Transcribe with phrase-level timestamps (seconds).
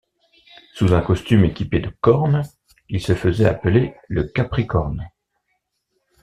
[0.73, 2.41] Sous un costume équipé de cornes,
[2.89, 5.07] il se faisait appeler le Capricorne.